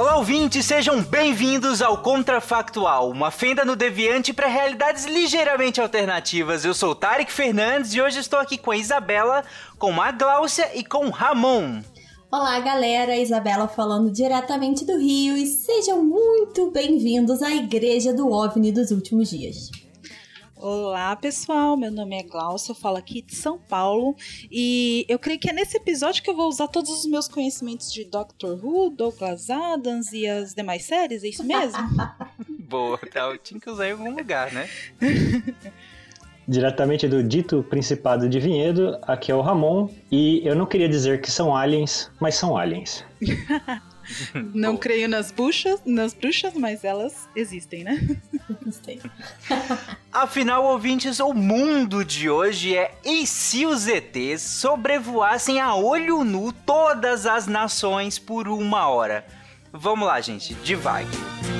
[0.00, 6.64] Olá, ouvintes, sejam bem-vindos ao Contrafactual, uma fenda no deviante para realidades ligeiramente alternativas.
[6.64, 9.44] Eu sou Tarek Fernandes e hoje estou aqui com a Isabela,
[9.78, 11.82] com a Gláucia e com o Ramon.
[12.32, 18.72] Olá, galera, Isabela falando diretamente do Rio e sejam muito bem-vindos à Igreja do OVNI
[18.72, 19.70] dos últimos dias.
[20.62, 21.74] Olá, pessoal.
[21.74, 24.14] Meu nome é Glaucia, eu falo aqui de São Paulo
[24.50, 27.90] e eu creio que é nesse episódio que eu vou usar todos os meus conhecimentos
[27.90, 31.78] de Doctor Who, Douglas Adams e as demais séries, é isso mesmo?
[32.68, 34.68] Boa, tá, eu tinha que usar em algum lugar, né?
[36.46, 41.22] Diretamente do dito Principado de Vinhedo, aqui é o Ramon e eu não queria dizer
[41.22, 43.02] que são aliens, mas são aliens.
[44.54, 48.00] Não creio nas bruxas, nas bruxas, mas elas existem, né?
[48.64, 49.00] Gostei.
[50.12, 56.52] Afinal, ouvintes, o mundo de hoje é e se os ETs sobrevoassem a olho nu
[56.52, 59.24] todas as nações por uma hora?
[59.72, 61.59] Vamos lá, gente, devagar.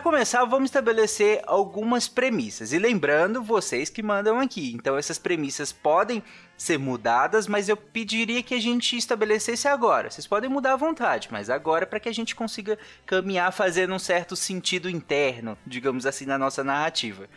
[0.00, 2.72] Para começar, vamos estabelecer algumas premissas.
[2.72, 4.72] E lembrando, vocês que mandam aqui.
[4.74, 6.22] Então, essas premissas podem
[6.56, 10.10] ser mudadas, mas eu pediria que a gente estabelecesse agora.
[10.10, 13.98] Vocês podem mudar à vontade, mas agora para que a gente consiga caminhar fazendo um
[13.98, 17.28] certo sentido interno, digamos assim, na nossa narrativa.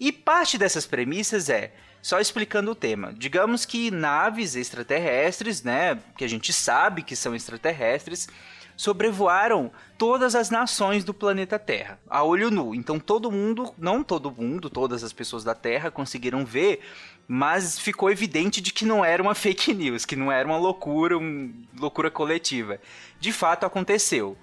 [0.00, 1.70] E parte dessas premissas é,
[2.00, 7.34] só explicando o tema, digamos que naves extraterrestres, né, que a gente sabe que são
[7.34, 8.26] extraterrestres,
[8.76, 12.74] sobrevoaram todas as nações do planeta Terra, a olho nu.
[12.74, 16.80] Então todo mundo, não todo mundo, todas as pessoas da Terra conseguiram ver,
[17.26, 21.16] mas ficou evidente de que não era uma fake news, que não era uma loucura,
[21.16, 22.78] uma loucura coletiva.
[23.18, 24.36] De fato aconteceu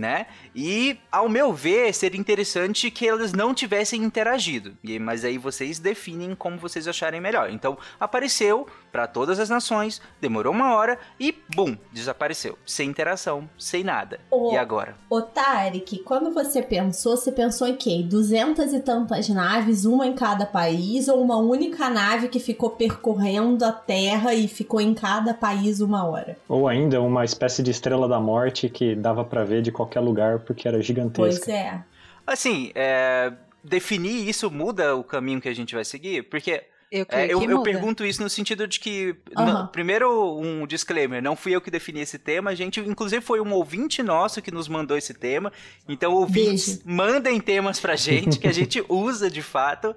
[0.00, 0.26] né?
[0.56, 4.72] E, ao meu ver, seria interessante que elas não tivessem interagido.
[4.82, 7.50] E, mas aí vocês definem como vocês acharem melhor.
[7.50, 12.58] Então, apareceu para todas as nações, demorou uma hora e, bum, desapareceu.
[12.66, 14.18] Sem interação, sem nada.
[14.30, 14.96] Ô, E agora?
[15.08, 18.02] Ô, Tarek, quando você pensou, você pensou em quê?
[18.02, 23.64] Duzentas e tantas naves, uma em cada país, ou uma única nave que ficou percorrendo
[23.64, 26.36] a Terra e ficou em cada país uma hora?
[26.48, 30.40] Ou ainda uma espécie de estrela da morte que dava pra ver de qualquer lugar
[30.40, 31.50] porque era Pois gigantesca.
[31.50, 31.82] é.
[32.26, 33.32] Assim, é,
[33.64, 36.22] definir isso muda o caminho que a gente vai seguir?
[36.24, 36.62] Porque
[36.92, 41.36] Eu É, eu, eu pergunto isso no sentido de que, não, primeiro, um disclaimer, não
[41.36, 44.68] fui eu que defini esse tema, a gente, inclusive, foi um ouvinte nosso que nos
[44.68, 45.52] mandou esse tema,
[45.88, 46.82] então, ouvintes, Beijo.
[46.84, 49.94] mandem temas pra gente, que a gente usa de fato,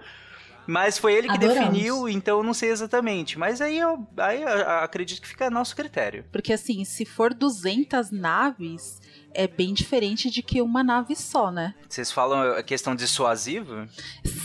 [0.68, 1.70] mas foi ele que Adoramos.
[1.72, 4.48] definiu, então eu não sei exatamente, mas aí eu, aí eu
[4.80, 6.26] acredito que fica a nosso critério.
[6.32, 9.02] Porque assim, se for 200 naves,
[9.34, 11.74] é bem diferente de que uma nave só, né?
[11.90, 13.88] Vocês falam a questão dissuasiva?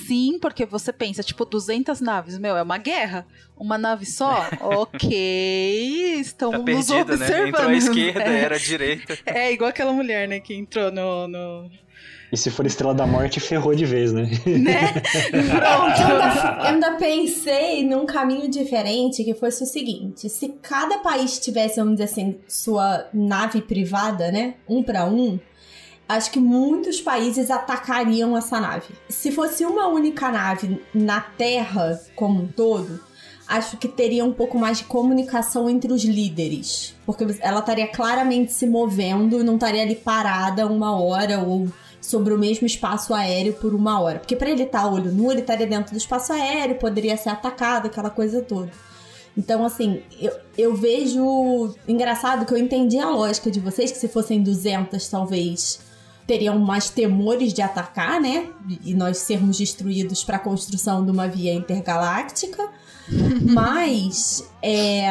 [0.06, 3.26] Sim, porque você pensa, tipo, 200 naves, meu, é uma guerra.
[3.56, 4.46] Uma nave só?
[4.60, 7.00] ok, estão Tá nos né?
[7.02, 7.48] observando.
[7.48, 8.40] Entrou à esquerda, É.
[8.40, 9.18] era à direita.
[9.26, 11.28] É igual aquela mulher, né, que entrou no.
[11.28, 11.70] no...
[12.30, 14.28] E se for estrela da morte, ferrou de vez, né?
[14.44, 15.02] Né?
[15.32, 16.02] Eu Pronto.
[16.02, 21.76] ainda, eu ainda pensei num caminho diferente, que fosse o seguinte: se cada país tivesse,
[21.76, 24.54] vamos dizer assim, sua nave privada, né?
[24.68, 25.38] Um pra um,
[26.08, 28.88] acho que muitos países atacariam essa nave.
[29.08, 33.00] Se fosse uma única nave na Terra como um todo,
[33.46, 36.94] acho que teria um pouco mais de comunicação entre os líderes.
[37.06, 41.68] Porque ela estaria claramente se movendo, não estaria ali parada uma hora ou
[42.08, 44.18] sobre o mesmo espaço aéreo por uma hora.
[44.18, 47.86] Porque para ele estar olho nu, ele estaria dentro do espaço aéreo, poderia ser atacado,
[47.86, 48.70] aquela coisa toda.
[49.36, 51.74] Então, assim, eu, eu vejo.
[51.86, 55.80] Engraçado que eu entendi a lógica de vocês, que se fossem 200, talvez
[56.28, 58.50] teriam mais temores de atacar, né?
[58.84, 62.68] E nós sermos destruídos para a construção de uma via intergaláctica.
[63.50, 65.08] Mas, é,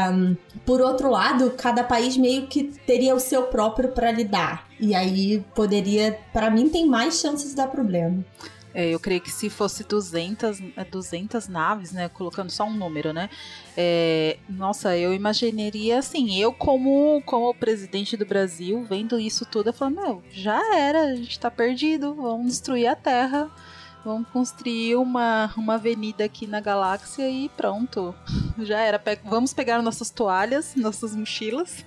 [0.63, 4.67] por outro lado, cada país meio que teria o seu próprio para lidar.
[4.79, 8.23] E aí poderia, para mim, tem mais chances de dar problema.
[8.79, 13.11] É, eu creio que se fosse 200, é, 200 naves, né, colocando só um número,
[13.11, 13.27] né,
[13.75, 19.73] é, nossa, eu imaginaria assim, eu como, como presidente do Brasil, vendo isso tudo, eu
[19.73, 23.49] falo, meu, já era, a gente tá perdido, vamos destruir a Terra,
[24.05, 28.13] vamos construir uma, uma avenida aqui na galáxia e pronto,
[28.61, 31.83] já era, Pe- vamos pegar nossas toalhas, nossas mochilas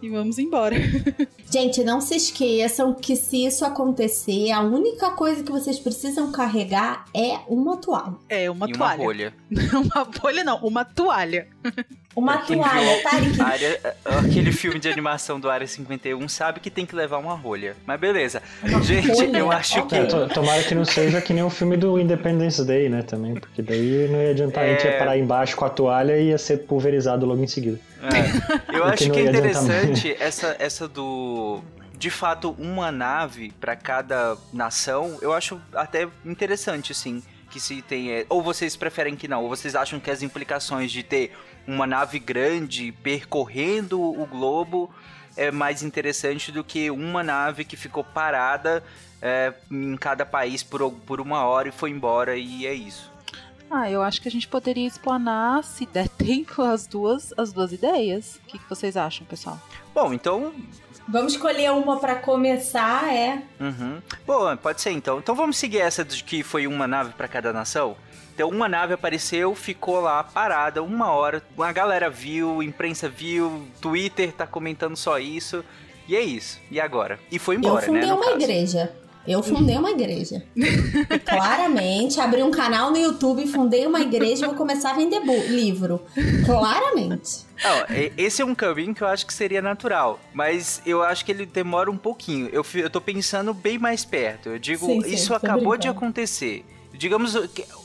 [0.00, 0.76] e vamos embora.
[1.50, 7.04] Gente, não se esqueçam que se isso acontecer, a única coisa que vocês precisam carregar
[7.14, 8.16] é uma toalha.
[8.28, 9.04] É, uma e uma toalha.
[9.04, 9.34] rolha.
[9.72, 11.48] uma bolha não, uma toalha.
[12.18, 13.40] Uma toalha, Tarek.
[13.40, 17.76] Área- aquele filme de animação do Área 51 sabe que tem que levar uma rolha.
[17.86, 18.42] Mas beleza.
[18.82, 19.38] Gente, rolha?
[19.38, 19.88] eu acho Ok.
[19.88, 20.04] que.
[20.04, 23.34] É, to- tomara que não seja que nem o filme do Independence Day, né, também,
[23.34, 24.98] porque daí não ia adiantar, a gente ia É.
[24.98, 27.78] parar embaixo com a toalha e ia ser pulverizado logo em seguida.
[28.02, 28.76] É.
[28.76, 31.60] Eu acho que é interessante essa, essa do.
[31.98, 37.20] De fato, uma nave pra cada nação, eu acho até interessante, sim.
[37.50, 38.10] Que se tem.
[38.12, 39.42] é, Ou vocês preferem que não?
[39.42, 41.32] Ou vocês acham que as implicações de ter
[41.66, 44.90] uma nave grande percorrendo o globo
[45.36, 48.82] é mais interessante do que uma nave que ficou parada
[49.22, 53.10] é, em cada país por, por uma hora e foi embora e é isso.
[53.70, 57.72] Ah, eu acho que a gente poderia explanar, se der tempo, as duas, as duas
[57.72, 58.36] ideias.
[58.36, 59.60] O que, que vocês acham, pessoal?
[59.94, 60.52] Bom, então
[61.08, 63.42] Vamos escolher uma pra começar, é.
[63.58, 64.00] Uhum.
[64.26, 65.18] Bom, pode ser então.
[65.18, 67.96] Então vamos seguir essa de que foi uma nave pra cada nação?
[68.34, 73.66] Então uma nave apareceu, ficou lá parada uma hora, a galera viu, a imprensa viu,
[73.80, 75.64] Twitter tá comentando só isso,
[76.06, 76.60] e é isso.
[76.70, 77.18] E agora?
[77.32, 78.12] E foi embora, eu fundei né?
[78.14, 78.36] uma caso.
[78.36, 78.92] igreja.
[79.28, 80.42] Eu fundei uma igreja.
[81.24, 86.00] Claramente, abri um canal no YouTube, fundei uma igreja e vou começar a vender livro.
[86.44, 87.46] Claramente.
[87.62, 87.84] Não,
[88.16, 91.44] esse é um caminho que eu acho que seria natural, mas eu acho que ele
[91.44, 92.48] demora um pouquinho.
[92.52, 94.48] Eu, eu tô pensando bem mais perto.
[94.50, 95.98] Eu digo, Sim, sim, isso acabou de brincando.
[95.98, 96.64] acontecer.
[96.94, 97.34] Digamos,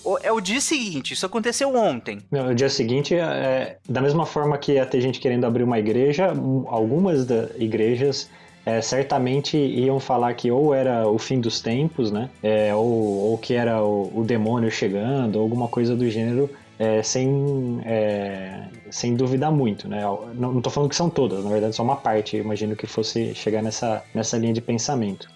[0.03, 2.19] o- é o dia seguinte, isso aconteceu ontem.
[2.31, 6.27] No dia seguinte, é, da mesma forma que ia ter gente querendo abrir uma igreja,
[6.67, 8.27] algumas da, igrejas
[8.65, 12.29] é, certamente iam falar que ou era o fim dos tempos, né?
[12.41, 12.85] É, ou,
[13.31, 16.49] ou que era o, o demônio chegando, ou alguma coisa do gênero,
[16.79, 20.01] é, sem, é, sem duvidar muito, né?
[20.33, 22.87] Não, não tô falando que são todas, na verdade só uma parte, eu imagino que
[22.87, 25.27] fosse chegar nessa, nessa linha de pensamento.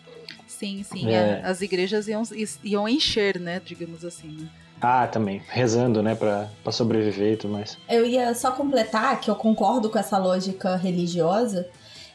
[0.48, 1.08] Sim, sim.
[1.14, 1.42] É.
[1.44, 2.24] a- as igrejas iam,
[2.64, 3.62] iam encher, né?
[3.64, 4.30] Digamos assim.
[4.42, 4.48] né?
[4.82, 7.78] Ah, também, rezando, né, pra sobreviver e tudo mais.
[7.90, 11.68] Eu ia só completar que eu concordo com essa lógica religiosa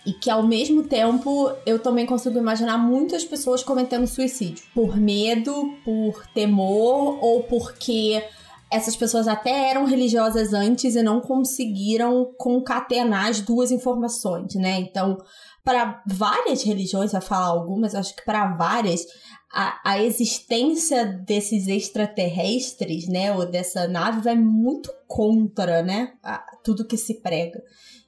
[0.05, 5.75] e que ao mesmo tempo eu também consigo imaginar muitas pessoas cometendo suicídio por medo,
[5.85, 8.23] por temor ou porque
[8.71, 14.81] essas pessoas até eram religiosas antes e não conseguiram concatenar as duas informações, né?
[14.81, 15.19] Então,
[15.63, 19.05] para várias religiões, vai falar algumas, acho que para várias
[19.53, 26.87] a, a existência desses extraterrestres, né, ou dessa nave vai muito contra, né, a- tudo
[26.87, 27.63] que se prega.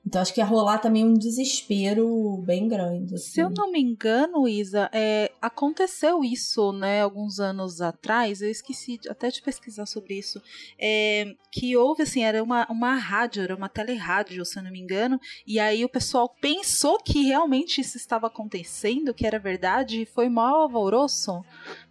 [0.07, 3.19] Então acho que ia rolar também um desespero bem grande.
[3.19, 3.55] Se eu assim.
[3.57, 9.41] não me engano, Isa, é, aconteceu isso, né, alguns anos atrás, eu esqueci até de
[9.41, 10.43] pesquisar sobre isso,
[10.79, 14.81] é, que houve, assim, era uma, uma rádio, era uma telerádio, se eu não me
[14.81, 20.07] engano, e aí o pessoal pensou que realmente isso estava acontecendo, que era verdade, e
[20.07, 21.43] foi mal alvoroço.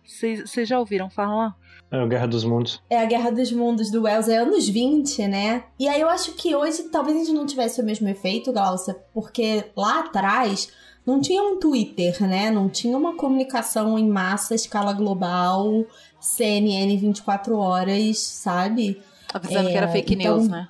[0.03, 1.57] Vocês já ouviram falar?
[1.93, 2.81] É o Guerra dos Mundos.
[2.89, 5.63] É a Guerra dos Mundos do Wells, é anos 20, né?
[5.79, 8.95] E aí eu acho que hoje talvez a gente não tivesse o mesmo efeito, Glaucia,
[9.13, 10.69] porque lá atrás
[11.05, 12.49] não tinha um Twitter, né?
[12.49, 15.85] Não tinha uma comunicação em massa, escala global,
[16.19, 18.99] CNN 24 horas, sabe?
[19.31, 20.67] Avisando É, que era fake então- news, né?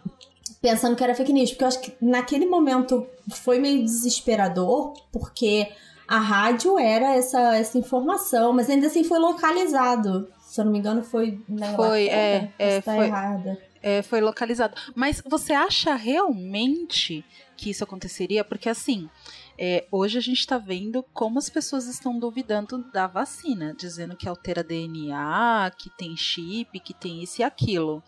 [0.62, 5.68] pensando que era fake news, porque eu acho que naquele momento foi meio desesperador, porque
[6.08, 10.28] a rádio era essa, essa informação, mas ainda assim foi localizado.
[10.54, 13.08] Se eu não me engano, foi na Foi, é, é, estar foi.
[13.08, 13.60] errada.
[13.82, 14.76] É, foi localizado.
[14.94, 17.26] Mas você acha realmente
[17.58, 18.44] que isso aconteceria?
[18.44, 19.10] Porque assim,
[19.58, 24.30] é, hoje a gente tá vendo como as pessoas estão duvidando da vacina, dizendo que
[24.30, 28.04] altera DNA, que tem chip, que tem isso e aquilo.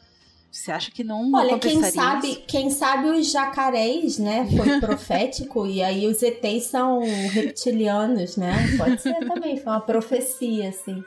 [0.52, 2.42] Você acha que não Olha, quem sabe, isso?
[2.48, 4.48] quem sabe os jacarés, né?
[4.56, 8.54] Foi profético e aí os ETs são reptilianos, né?
[8.78, 11.04] Pode ser também, foi uma profecia, assim.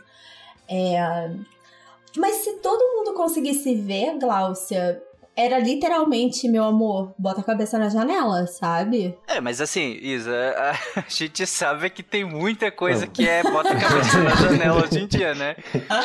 [0.69, 1.31] É,
[2.17, 5.03] Mas se todo mundo conseguisse ver, Gláucia,
[5.39, 9.17] era literalmente, meu amor, bota a cabeça na janela, sabe?
[9.29, 10.35] É, mas assim, Isa,
[10.97, 14.99] a gente sabe que tem muita coisa que é bota a cabeça na janela hoje
[14.99, 15.55] em dia, né?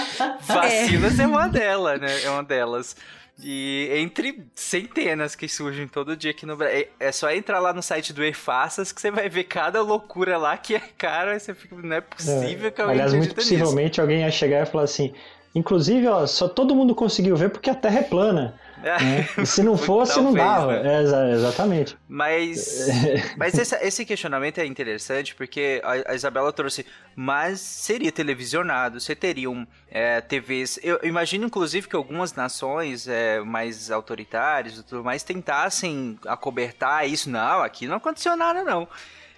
[0.42, 1.26] Vacinas é.
[1.26, 2.24] uma delas, né?
[2.24, 2.96] É uma delas.
[3.42, 6.88] E entre centenas que surgem todo dia aqui no Brasil.
[7.00, 10.56] É só entrar lá no site do EFASAS que você vai ver cada loucura lá
[10.56, 11.36] que é cara.
[11.36, 12.72] E você fica, não é possível É.
[12.72, 13.64] que alguém Aliás, muito acredita nisso.
[13.64, 15.14] possivelmente alguém ia chegar e falar assim.
[15.56, 18.56] Inclusive, ó, só todo mundo conseguiu ver porque a Terra é plana.
[18.82, 19.28] né?
[19.38, 20.82] E se não fosse, não dava.
[20.82, 20.96] né?
[20.98, 21.98] É, exa- exatamente.
[22.10, 22.88] Mas,
[23.38, 29.16] mas esse, esse questionamento é interessante porque a, a Isabela trouxe, mas seria televisionado, você
[29.16, 30.80] teriam é, TVs.
[30.84, 37.30] Eu imagino, inclusive, que algumas nações é, mais autoritárias e tudo mais tentassem acobertar isso.
[37.30, 38.88] Não, aqui não aconteceu nada, não.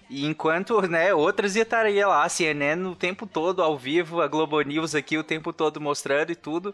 [0.10, 4.62] E enquanto, né, outras estariam lá, a CNN o tempo todo ao vivo, a Globo
[4.62, 6.74] News aqui o tempo todo mostrando e tudo.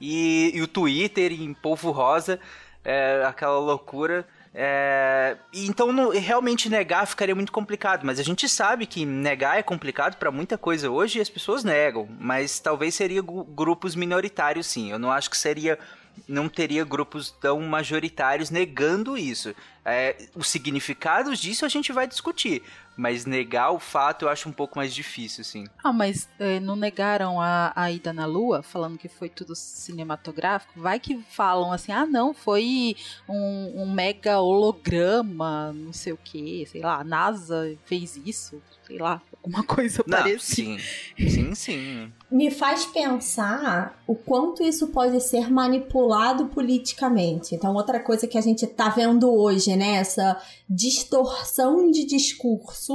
[0.00, 2.40] E, e o Twitter em polvo rosa,
[2.84, 4.26] é, aquela loucura.
[4.54, 9.62] É, então não- realmente negar ficaria muito complicado, mas a gente sabe que negar é
[9.62, 14.90] complicado para muita coisa hoje e as pessoas negam, mas talvez seria grupos minoritários sim.
[14.90, 15.78] Eu não acho que seria
[16.28, 19.54] não teria grupos tão majoritários negando isso.
[19.84, 22.62] É, os significados disso a gente vai discutir,
[23.02, 25.64] mas negar o fato eu acho um pouco mais difícil, sim.
[25.82, 30.72] Ah, mas eh, não negaram a, a ida na Lua, falando que foi tudo cinematográfico?
[30.80, 32.94] Vai que falam assim, ah não, foi
[33.28, 38.98] um, um mega holograma, não sei o que, sei lá, a NASA fez isso, sei
[38.98, 40.78] lá, alguma coisa Não, parecida.
[40.78, 42.12] sim, sim, sim.
[42.30, 47.54] Me faz pensar o quanto isso pode ser manipulado politicamente.
[47.54, 49.96] Então, outra coisa que a gente tá vendo hoje, né?
[49.96, 52.91] Essa distorção de discurso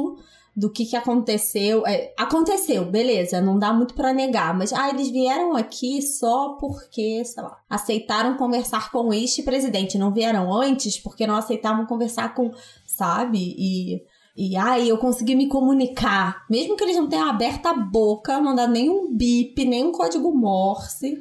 [0.56, 1.86] do que, que aconteceu.
[1.86, 7.24] É, aconteceu, beleza, não dá muito pra negar, mas ah, eles vieram aqui só porque,
[7.24, 12.52] sei lá, aceitaram conversar com este presidente, não vieram antes porque não aceitavam conversar com,
[12.86, 13.56] sabe?
[13.58, 14.02] E
[14.38, 18.54] e ai, eu consegui me comunicar, mesmo que eles não tenham aberto a boca, não
[18.54, 21.20] dado nenhum bip, nenhum código Morse.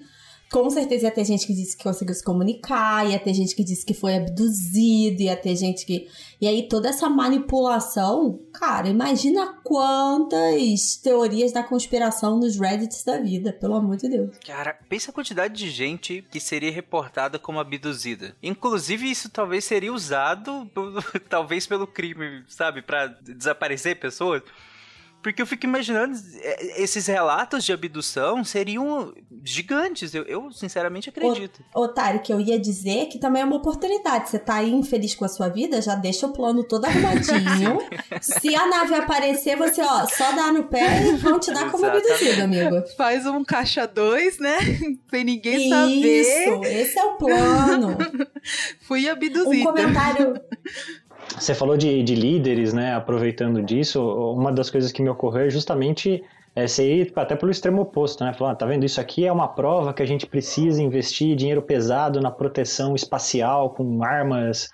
[0.51, 3.65] Com certeza ia ter gente que disse que conseguiu se comunicar, ia ter gente que
[3.65, 6.09] disse que foi abduzido, ia ter gente que.
[6.41, 13.53] E aí toda essa manipulação, cara, imagina quantas teorias da conspiração nos Reddits da vida,
[13.53, 14.37] pelo amor de Deus.
[14.47, 18.37] Cara, pensa a quantidade de gente que seria reportada como abduzida.
[18.43, 20.71] Inclusive, isso talvez seria usado,
[21.29, 22.83] talvez pelo crime, sabe?
[22.83, 24.43] Pra desaparecer pessoas.
[25.27, 30.15] Porque eu fico imaginando, é, esses relatos de abdução seriam gigantes.
[30.15, 31.65] Eu, eu sinceramente acredito.
[31.75, 34.31] Otário, que eu ia dizer que também é uma oportunidade.
[34.31, 37.79] Você tá aí infeliz com a sua vida, já deixa o plano todo arrumadinho.
[38.23, 41.85] Se a nave aparecer, você, ó, só dá no pé e vão te dar como
[41.85, 42.85] abduzido, amigo.
[42.97, 44.59] Faz um caixa 2, né?
[45.11, 45.71] Sem ninguém Isso,
[46.51, 46.83] saber.
[46.83, 47.99] esse é o plano.
[48.87, 49.65] Fui Um abduzida.
[49.65, 50.41] comentário.
[51.39, 52.95] Você falou de, de líderes, né?
[52.95, 54.03] Aproveitando disso,
[54.33, 58.25] uma das coisas que me ocorreu é justamente é, você ir até pelo extremo oposto,
[58.25, 58.33] né?
[58.33, 58.85] Falar, ah, tá vendo?
[58.85, 63.71] Isso aqui é uma prova que a gente precisa investir dinheiro pesado na proteção espacial
[63.71, 64.71] com armas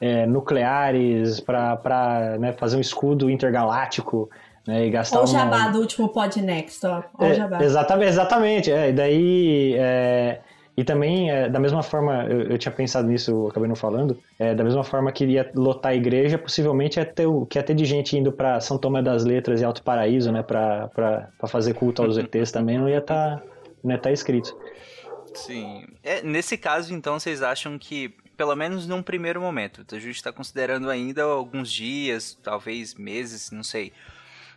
[0.00, 4.30] é, nucleares para né, fazer um escudo intergaláctico
[4.66, 7.02] né, e gastar o uma- jabá do último Pod Next, ó.
[7.18, 7.62] O é, jabá.
[7.62, 8.72] exatamente, exatamente.
[8.72, 9.74] É, e daí.
[9.78, 10.40] é,
[10.76, 14.20] e também, é, da mesma forma, eu, eu tinha pensado nisso, eu acabei não falando,
[14.38, 17.74] é, da mesma forma que ia lotar a igreja, possivelmente ia ter, que ia ter
[17.74, 20.90] de gente indo para São Tomé das Letras e Alto Paraíso, né, pra
[21.48, 23.42] fazer culto aos ETs também, não ia estar
[23.82, 24.54] não ia tá escrito.
[25.34, 25.86] Sim.
[26.02, 30.32] É, nesse caso, então, vocês acham que, pelo menos num primeiro momento, a gente está
[30.32, 33.92] considerando ainda alguns dias, talvez meses, não sei.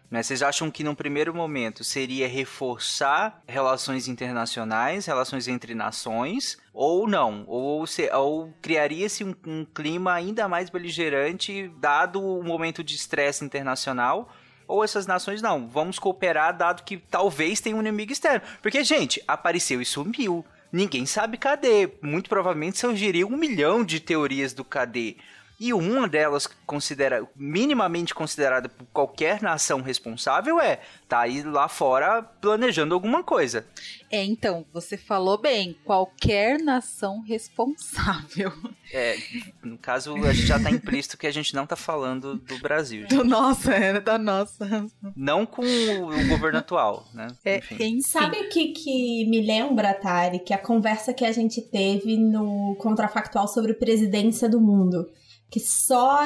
[0.09, 7.07] Mas vocês acham que num primeiro momento seria reforçar relações internacionais, relações entre nações, ou
[7.07, 7.43] não?
[7.45, 13.45] Ou, se, ou criaria-se um, um clima ainda mais beligerante, dado o momento de estresse
[13.45, 14.33] internacional?
[14.67, 18.41] Ou essas nações não, vamos cooperar dado que talvez tenha um inimigo externo.
[18.61, 20.43] Porque, gente, apareceu e sumiu.
[20.71, 21.91] Ninguém sabe cadê.
[22.01, 25.17] Muito provavelmente surgiria um milhão de teorias do cadê.
[25.59, 32.21] E uma delas, considera, minimamente considerada por qualquer nação responsável, é tá aí lá fora
[32.21, 33.65] planejando alguma coisa.
[34.09, 38.53] É, então, você falou bem, qualquer nação responsável.
[38.91, 39.17] É,
[39.61, 43.01] no caso, a gente já tá implícito que a gente não tá falando do Brasil.
[43.01, 43.15] gente.
[43.15, 44.87] Do nossa, era da nossa.
[45.15, 47.27] Não com o governo atual, né?
[47.45, 47.75] É, Enfim.
[47.75, 48.01] enfim.
[48.01, 50.39] Sabe o que, que me lembra, Tari?
[50.39, 55.07] Que a conversa que a gente teve no Contrafactual sobre presidência do mundo.
[55.49, 56.19] Que só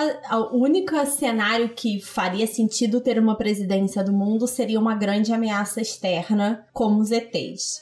[0.51, 5.79] o único cenário que faria sentido ter uma presidência do mundo seria uma grande ameaça
[5.81, 7.81] externa, como os ETs.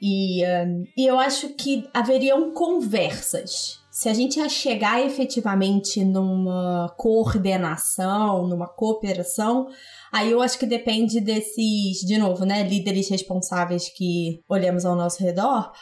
[0.00, 6.94] E, ahn, e eu acho que haveriam conversas, se a gente ia chegar efetivamente numa
[6.98, 9.68] coordenação, numa cooperação,
[10.12, 15.22] aí eu acho que depende desses, de novo, né, líderes responsáveis que olhamos ao nosso
[15.22, 15.72] redor.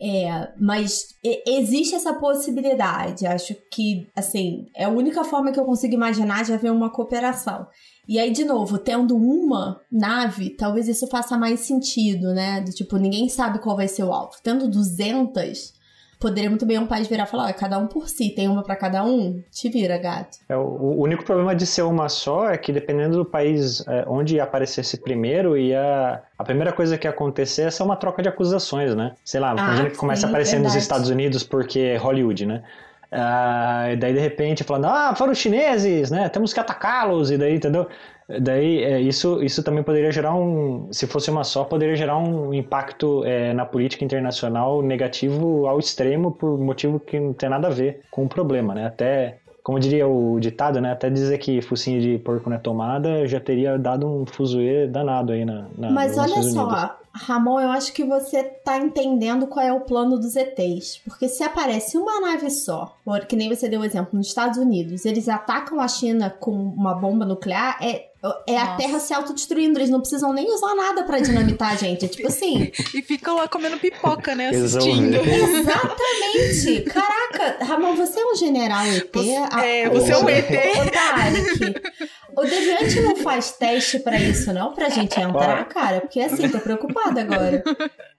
[0.00, 1.14] É, mas
[1.46, 3.26] existe essa possibilidade.
[3.26, 7.66] Acho que, assim, é a única forma que eu consigo imaginar de haver uma cooperação.
[8.06, 12.60] E aí, de novo, tendo uma nave, talvez isso faça mais sentido, né?
[12.60, 14.36] Do tipo, ninguém sabe qual vai ser o alvo.
[14.42, 15.72] Tendo 200,
[16.18, 18.48] poderia muito bem um país virar e falar: ó, é cada um por si, tem
[18.48, 20.38] uma pra cada um, te vira, gato.
[20.48, 24.38] É, o, único problema de ser uma só é que dependendo do país é, onde
[24.40, 28.94] aparecesse primeiro, ia, a primeira coisa que ia acontecer é ser uma troca de acusações,
[28.94, 29.12] né?
[29.24, 30.82] Sei lá, Ah, imagina que começa a sim, aparecer nos verdade.
[30.82, 32.62] Estados Unidos porque é Hollywood, né?
[33.16, 36.28] Ah, e daí de repente falando, ah, foram os chineses, né?
[36.28, 37.86] Temos que atacá-los, e daí, entendeu?
[38.40, 42.52] Daí é, isso, isso também poderia gerar um, se fosse uma só, poderia gerar um
[42.52, 47.70] impacto é, na política internacional negativo ao extremo por motivo que não tem nada a
[47.70, 48.86] ver com o problema, né?
[48.86, 50.90] Até, como diria o ditado, né?
[50.90, 55.32] Até dizer que focinho de porco não é tomada já teria dado um fuzuê danado
[55.32, 56.52] aí na, na Mas olha Unidos.
[56.52, 61.00] só, Ramon, eu acho que você tá entendendo qual é o plano dos ETs.
[61.04, 62.96] Porque se aparece uma nave só,
[63.28, 66.94] que nem você deu o exemplo, nos Estados Unidos, eles atacam a China com uma
[66.94, 68.10] bomba nuclear, é,
[68.46, 68.76] é a.
[68.76, 69.78] Terra se autodestruindo.
[69.78, 72.04] Eles não precisam nem usar nada pra dinamitar a gente.
[72.04, 72.70] É tipo assim.
[72.94, 74.48] E ficam lá comendo pipoca, né?
[74.48, 75.16] Assistindo.
[75.16, 76.82] Exatamente!
[76.82, 79.10] Caraca, Ramon, você é um general ET?
[79.12, 80.46] Você- Ah, é, você é um ET.
[80.92, 81.74] Tarek,
[82.36, 84.72] o Deviante não faz teste pra isso, não?
[84.74, 86.00] Pra gente entrar, cara?
[86.00, 87.62] Porque assim, tô preocupada agora.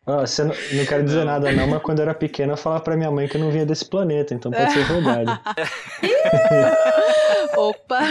[0.08, 2.84] Ó, você não, não quero dizer nada não, mas quando eu era pequeno eu falava
[2.84, 5.40] pra minha mãe que eu não vinha desse planeta, então pode ser verdade.
[7.58, 8.02] Opa!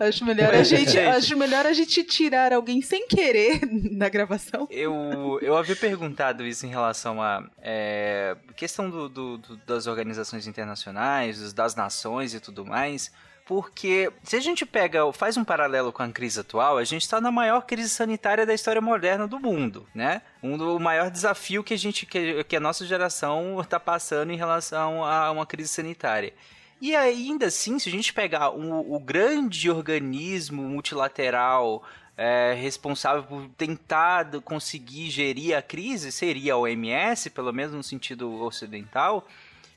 [0.00, 3.60] Acho melhor, a gente, acho melhor a gente tirar alguém sem querer
[3.92, 4.66] na gravação.
[4.70, 10.46] Eu, eu havia perguntado isso em relação à é, questão do, do- do- das organizações
[10.46, 13.12] internacionais, das nações e tudo mais.
[13.46, 17.20] Porque se a gente pega, faz um paralelo com a crise atual, a gente está
[17.20, 20.22] na maior crise sanitária da história moderna do mundo, né?
[20.42, 24.36] Um do maior desafio que a gente, que, que a nossa geração está passando em
[24.36, 26.32] relação a uma crise sanitária.
[26.80, 31.82] E ainda assim, se a gente pegar o, o grande organismo multilateral
[32.16, 38.42] é, responsável por tentar conseguir gerir a crise, seria a OMS, pelo menos no sentido
[38.42, 39.26] ocidental,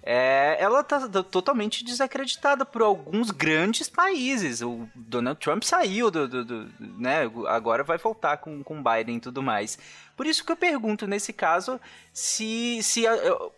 [0.09, 4.61] é, ela está totalmente desacreditada por alguns grandes países.
[4.61, 9.19] O Donald Trump saiu do, do- do- né, agora vai voltar com com Biden e
[9.19, 9.77] tudo mais.
[10.15, 11.79] Por isso que eu pergunto nesse caso
[12.13, 13.03] se, se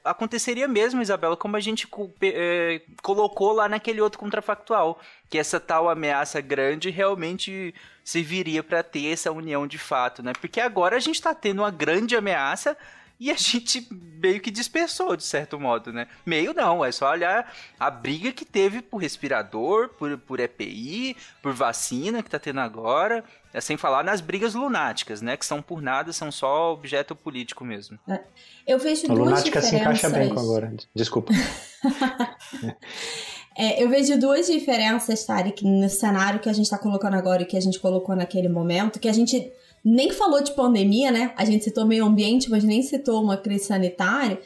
[0.04, 1.88] aconteceria mesmo, Isabela, como a gente
[2.22, 9.14] eh, colocou lá naquele outro contrafactual, que essa tal ameaça grande realmente serviria para ter
[9.14, 10.34] essa união de fato, né?
[10.42, 12.76] Porque agora a gente está tendo uma grande ameaça
[13.20, 16.08] e a gente meio que dispersou, de certo modo, né?
[16.26, 21.54] Meio não, é só olhar a briga que teve por respirador, por, por EPI, por
[21.54, 25.36] vacina que tá tendo agora, é sem falar nas brigas lunáticas, né?
[25.36, 28.00] Que são por nada, são só objeto político mesmo.
[28.66, 30.00] Eu vejo A duas lunática se diferenças.
[30.00, 30.74] encaixa bem com agora.
[30.96, 31.34] Desculpa.
[33.58, 37.46] É, eu vejo duas diferenças, Tarek, no cenário que a gente tá colocando agora e
[37.46, 39.52] que a gente colocou naquele momento, que a gente
[39.84, 41.34] nem falou de pandemia, né?
[41.36, 44.40] A gente citou meio ambiente, mas nem citou uma crise sanitária.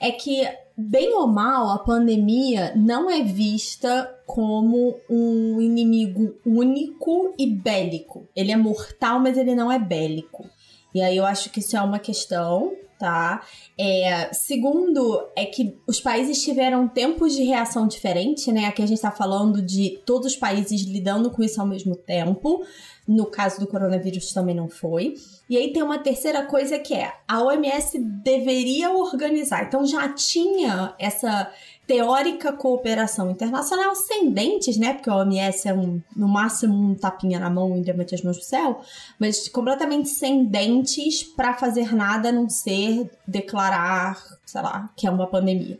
[0.00, 7.46] É que, bem ou mal, a pandemia não é vista como um inimigo único e
[7.46, 8.28] bélico.
[8.34, 10.48] Ele é mortal, mas ele não é bélico.
[10.94, 13.42] E aí eu acho que isso é uma questão, tá?
[13.78, 18.66] É, segundo, é que os países tiveram tempos de reação diferente, né?
[18.66, 22.64] Aqui a gente tá falando de todos os países lidando com isso ao mesmo tempo.
[23.06, 25.14] No caso do coronavírus também não foi.
[25.48, 29.64] E aí tem uma terceira coisa que é a OMS deveria organizar.
[29.64, 31.50] Então já tinha essa
[31.86, 34.94] teórica cooperação internacional sem dentes, né?
[34.94, 38.38] Porque a OMS é um, no máximo um tapinha na mão e levante as mãos
[38.38, 38.80] pro céu,
[39.18, 45.10] mas completamente sem dentes para fazer nada a não ser declarar, sei lá, que é
[45.10, 45.78] uma pandemia.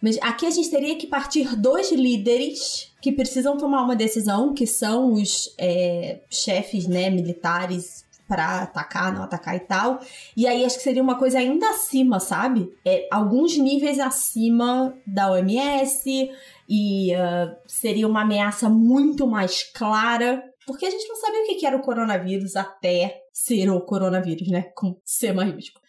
[0.00, 4.66] Mas aqui a gente teria que partir dos líderes que precisam tomar uma decisão, que
[4.66, 10.00] são os é, chefes, né, militares para atacar, não atacar e tal.
[10.36, 12.72] E aí acho que seria uma coisa ainda acima, sabe?
[12.84, 16.30] É, alguns níveis acima da OMS
[16.68, 20.42] e ah, seria uma ameaça muito mais clara.
[20.66, 24.48] Porque a gente não sabia o que que era o coronavírus até ser o coronavírus,
[24.48, 24.62] né?
[24.74, 25.84] Com C maiúsculo.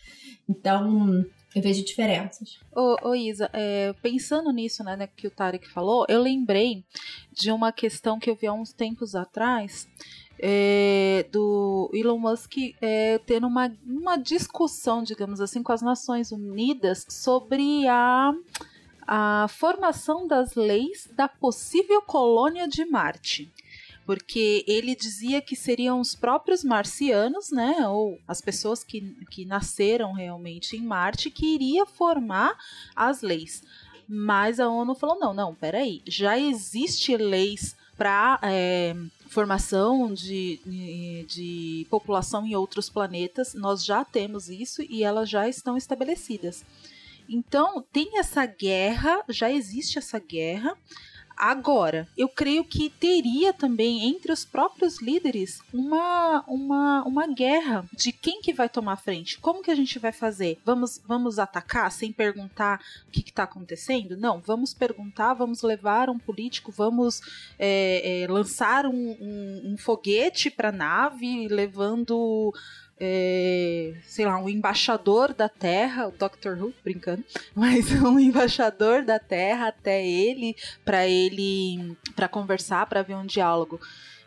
[0.48, 2.60] Então, eu vejo diferenças.
[2.76, 6.84] Ô, ô Isa, é, pensando nisso, né, né, que o Tarek falou, eu lembrei
[7.32, 9.88] de uma questão que eu vi há uns tempos atrás
[10.40, 17.06] é, do Elon Musk é, tendo uma, uma discussão, digamos assim, com as Nações Unidas
[17.10, 18.34] sobre a,
[19.08, 23.52] a formação das leis da possível colônia de Marte.
[24.06, 30.14] Porque ele dizia que seriam os próprios marcianos, né, ou as pessoas que, que nasceram
[30.14, 32.56] realmente em Marte, que iria formar
[32.96, 33.64] as leis.
[34.08, 38.40] Mas a ONU falou: não, não, peraí, já existe leis para
[39.28, 40.60] formação de,
[41.28, 46.64] de, população em outros planetas, nós já temos isso e elas já estão estabelecidas.
[47.28, 50.78] Então, tem essa guerra, já existe essa guerra.
[51.38, 58.12] Agora, eu creio que teria também entre os próprios líderes uma, uma, uma guerra de
[58.12, 59.38] quem que vai tomar frente.
[59.40, 60.58] Como que a gente vai fazer?
[60.64, 64.16] Vamos, vamos atacar sem perguntar o que está acontecendo?
[64.16, 67.22] Não, vamos perguntar, vamos levar um político, vamos
[67.60, 72.54] é, é, lançar um, um, um foguete para a nave, levando
[73.00, 79.20] é, sei lá, um embaixador da Terra, o Doctor Who, brincando, mas um embaixador da
[79.20, 83.80] Terra até ele, para ele, para conversar, para ver um diálogo.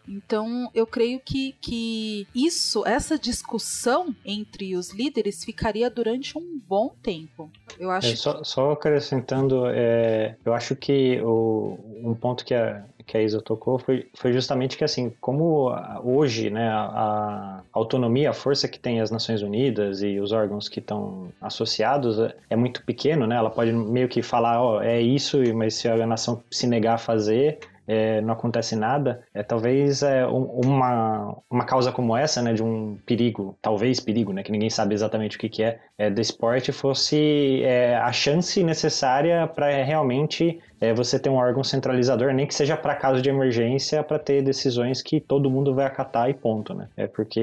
[0.09, 6.95] Então, eu creio que, que isso, essa discussão entre os líderes ficaria durante um bom
[7.03, 7.51] tempo.
[7.79, 8.09] Eu acho.
[8.09, 13.23] É, só, só acrescentando, é, eu acho que o, um ponto que a, que a
[13.23, 18.79] Isa tocou foi, foi justamente que, assim, como hoje, né, a, autonomia, a força que
[18.79, 23.37] tem as Nações Unidas e os órgãos que estão associados é, é muito pequeno, né?
[23.37, 26.99] Ela pode meio que falar, ó, é isso, mas se a nação se negar a
[26.99, 32.53] fazer, é, não acontece nada, é, talvez é, um, uma, uma causa como essa, né,
[32.53, 36.11] de um perigo, talvez perigo, né, que ninguém sabe exatamente o que, que é, é
[36.11, 42.35] do esporte, fosse é, a chance necessária para realmente é, você ter um órgão centralizador,
[42.35, 46.29] nem que seja para caso de emergência, para ter decisões que todo mundo vai acatar
[46.29, 46.89] e ponto, né?
[46.95, 47.41] É porque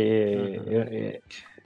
[0.67, 1.19] é,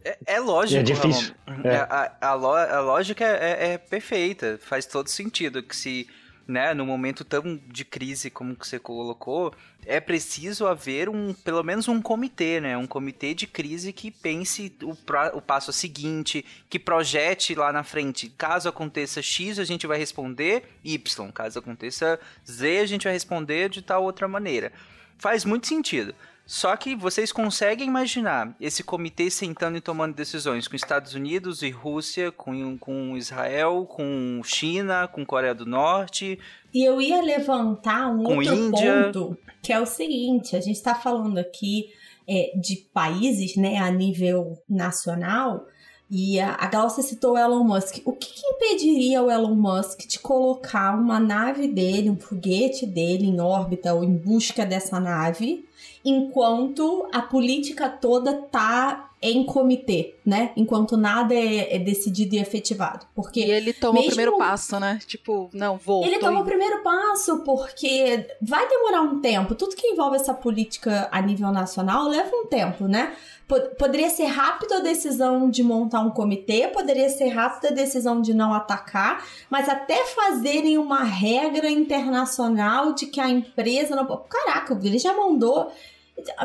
[0.03, 1.33] é, é lógico, É difícil.
[1.63, 1.75] É.
[1.75, 6.07] A, a, a lógica é, é perfeita, faz todo sentido que se,
[6.49, 9.53] né, momento tão de crise como que você colocou,
[9.85, 14.75] é preciso haver um, pelo menos um comitê, né, um comitê de crise que pense
[14.81, 19.85] o, pra- o passo seguinte, que projete lá na frente, caso aconteça X, a gente
[19.85, 24.73] vai responder Y, caso aconteça Z, a gente vai responder de tal outra maneira.
[25.19, 26.15] Faz muito sentido.
[26.49, 31.69] Só que vocês conseguem imaginar esse comitê sentando e tomando decisões com Estados Unidos e
[31.69, 36.39] Rússia, com, com Israel, com China, com Coreia do Norte.
[36.73, 39.03] E eu ia levantar um outro Índia.
[39.03, 41.93] ponto, que é o seguinte: a gente está falando aqui
[42.27, 45.67] é, de países né, a nível nacional,
[46.09, 48.01] e a, a Glaucia citou o Elon Musk.
[48.03, 53.27] O que, que impediria o Elon Musk de colocar uma nave dele, um foguete dele
[53.27, 55.65] em órbita ou em busca dessa nave,
[56.03, 60.51] enquanto a política toda tá em comitê, né?
[60.55, 63.05] Enquanto nada é, é decidido e efetivado.
[63.13, 64.97] Porque E ele toma o primeiro passo, né?
[65.05, 66.05] Tipo, não, vou.
[66.05, 66.45] ele toma o indo.
[66.45, 69.55] primeiro passo porque vai demorar um tempo.
[69.55, 73.13] Tudo que envolve essa política a nível nacional leva um tempo, né?
[73.45, 78.21] Po- Poderia ser rápido a decisão de montar um comitê, poderia ser rápida a decisão
[78.21, 84.05] de não atacar, mas até fazerem uma regra internacional de que a empresa não.
[84.29, 85.71] Caraca, ele já mandou.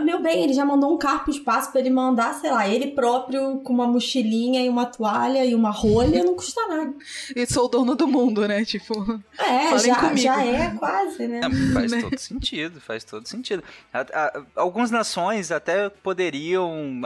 [0.03, 2.89] Meu bem, ele já mandou um carro pro espaço pra ele mandar, sei lá, ele
[2.93, 6.93] próprio com uma mochilinha e uma toalha e uma rolha, não custa nada.
[7.35, 8.65] E sou o dono do mundo, né?
[8.65, 9.21] Tipo.
[9.39, 10.17] É, já, comigo.
[10.19, 11.41] já é quase, né?
[11.43, 13.63] É, faz todo sentido, faz todo sentido.
[13.93, 17.01] A- a- algumas nações até poderiam,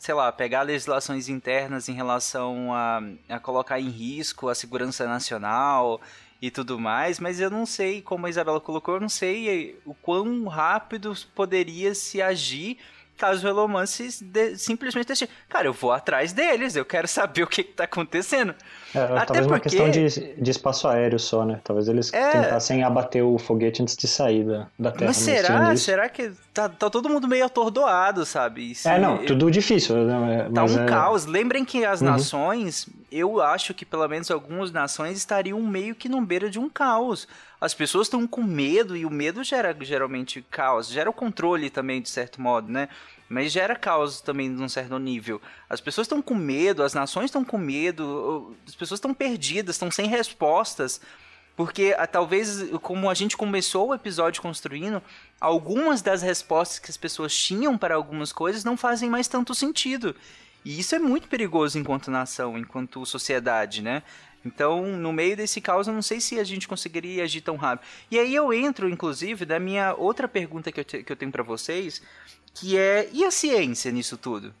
[0.00, 6.00] sei lá, pegar legislações internas em relação a, a colocar em risco a segurança nacional
[6.46, 9.94] e tudo mais, mas eu não sei, como a Isabela colocou, eu não sei o
[9.94, 12.76] quão rápido poderia se agir
[13.16, 17.44] caso o Elon Musk de- simplesmente deixe, cara, eu vou atrás deles, eu quero saber
[17.44, 18.52] o que, que tá acontecendo.
[18.92, 21.60] É, Até talvez uma porque- questão de, de espaço aéreo só, né?
[21.62, 22.30] Talvez eles É.
[22.32, 25.06] tentassem abater o foguete antes de sair da, da Terra.
[25.06, 25.76] Mas tinham será?
[25.76, 28.72] Será que tá, tá todo mundo meio atordoado, sabe?
[28.72, 29.94] E se- É, não, tudo difícil.
[30.04, 30.48] Né?
[30.52, 31.24] Tá Mas um é- caos.
[31.24, 32.08] Lembrem que as Uhum.
[32.08, 36.68] nações, eu acho que pelo menos algumas nações estariam meio que no beira de um
[36.68, 37.28] caos.
[37.60, 42.02] As pessoas estão com medo e o medo gera geralmente caos, gera o controle também
[42.02, 42.88] de certo modo, né?
[43.28, 45.40] Mas gera caos também num certo nível.
[45.68, 49.90] As pessoas estão com medo, as nações estão com medo, as pessoas estão perdidas, estão
[49.90, 51.00] sem respostas.
[51.56, 55.00] Porque ah, talvez, como a gente começou o episódio construindo,
[55.40, 60.16] algumas das respostas que as pessoas tinham para algumas coisas não fazem mais tanto sentido.
[60.64, 64.02] E isso é muito perigoso enquanto nação, enquanto sociedade, né?
[64.46, 67.86] Então, no meio desse caos, eu não sei se a gente conseguiria agir tão rápido.
[68.10, 71.32] E aí eu entro, inclusive, da minha outra pergunta que eu, te- que eu tenho
[71.32, 72.02] para vocês,
[72.54, 74.54] que é, e a ciência nisso tudo?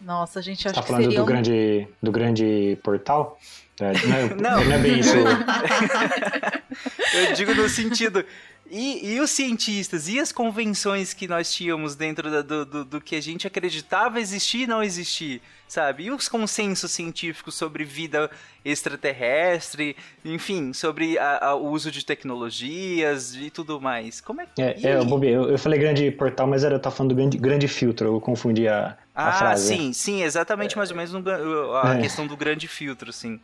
[0.00, 1.26] Nossa, gente, Você acho tá que falando seria do um...
[1.26, 3.38] grande, do grande portal?
[3.78, 4.64] É, não, Não.
[4.68, 5.12] não é bem isso.
[7.14, 8.24] Eu digo no sentido.
[8.70, 13.00] E, e os cientistas e as convenções que nós tínhamos dentro da- do, do, do
[13.00, 16.04] que a gente acreditava existir e não existir, sabe?
[16.04, 18.30] E os consensos científicos sobre vida
[18.64, 24.20] extraterrestre, enfim, sobre a- a- o uso de tecnologias e tudo mais.
[24.20, 24.60] Como é que.
[24.62, 27.38] É, é, Bobi, eu, eu falei grande portal, mas era, eu tava falando do grande,
[27.38, 29.66] grande filtro, eu confundi a, a Ah, frase.
[29.76, 32.00] sim, sim, exatamente mais ou menos no a É.
[32.00, 33.40] questão do grande filtro, sim.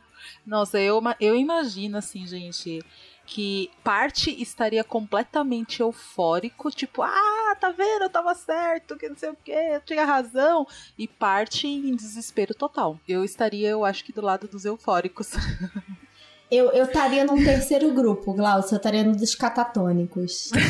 [0.47, 2.81] Nossa, eu, eu imagino, assim, gente,
[3.27, 9.31] que parte estaria completamente eufórico, tipo, ah, tá vendo, eu tava certo, que não sei
[9.31, 12.99] o que, eu tinha razão, e parte em desespero total.
[13.09, 15.33] Eu estaria, eu acho que do lado dos eufóricos.
[16.49, 18.75] Eu eu estaria num terceiro grupo, Glaucio.
[18.75, 20.53] Eu estaria no dos catatônicos.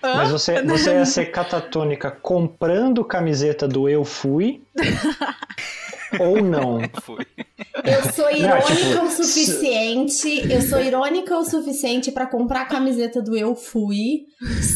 [0.00, 4.62] Mas você, você ia ser catatônica comprando camiseta do Eu Fui
[6.20, 6.80] ou não?
[7.02, 7.26] Foi.
[7.84, 10.52] Eu sou Não, irônica tipo, o suficiente.
[10.52, 14.26] Eu sou irônica o suficiente pra comprar a camiseta do Eu Fui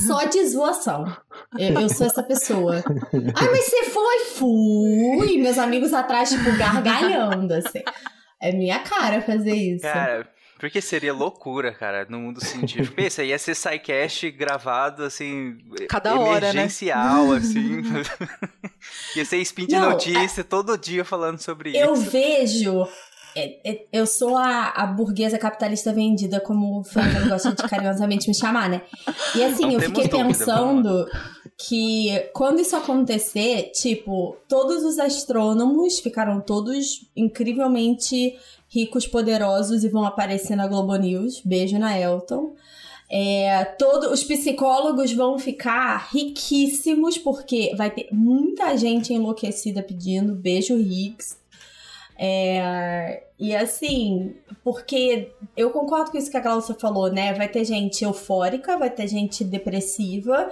[0.06, 1.04] só de zoação.
[1.58, 2.82] Eu, eu sou essa pessoa.
[3.34, 4.18] Ai, mas você foi?
[4.34, 5.38] Fui!
[5.38, 7.82] Meus amigos atrás, tipo, gargalhando, assim.
[8.40, 9.82] É minha cara fazer isso.
[9.82, 10.26] Cara,
[10.60, 12.94] porque seria loucura, cara, no mundo científico.
[12.96, 15.56] Pensa, ia ser SciCast gravado, assim,
[15.88, 16.50] Cada hora, né?
[16.50, 17.80] emergencial, assim.
[19.16, 22.02] ia ser spin de Não, notícia todo dia falando sobre Eu isso.
[22.10, 22.86] vejo.
[23.34, 28.28] é- é- Eu sou a, a burguesa capitalista vendida, como o Fernando gosta de carinhosamente
[28.28, 28.82] me chamar, né?
[29.34, 31.06] E assim, Não eu fiquei pensando
[31.56, 38.36] que quando isso acontecer, tipo, todos os astrônomos ficaram todos incrivelmente
[38.70, 41.42] ricos, poderosos e vão aparecer na Globo News.
[41.44, 42.54] Beijo na Elton.
[43.12, 50.36] É, todo, os psicólogos vão ficar riquíssimos, porque vai ter muita gente enlouquecida pedindo.
[50.36, 51.36] Beijo, Higgs.
[52.16, 57.32] É, e assim, porque eu concordo com isso que a Glaucia falou, né?
[57.34, 60.50] Vai ter gente eufórica, vai ter gente depressiva.